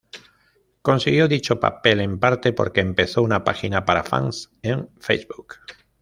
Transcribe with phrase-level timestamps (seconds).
[0.81, 5.57] Consiguió dicho papel, en parte, porque empezó una página para fans en Facebook.